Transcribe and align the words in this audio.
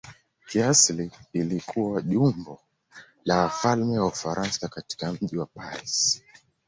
Kiasili 0.47 1.11
ilikuwa 1.33 2.01
jumba 2.01 2.57
la 3.25 3.37
wafalme 3.37 3.99
wa 3.99 4.05
Ufaransa 4.07 4.67
katika 4.67 5.13
mji 5.13 5.37
wa 5.37 5.45
Paris. 5.45 6.23